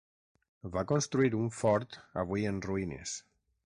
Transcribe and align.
Va 0.77 0.83
construir 0.91 1.33
un 1.41 1.51
fort 1.57 1.99
avui 2.23 2.49
en 2.53 2.63
ruïnes. 2.69 3.15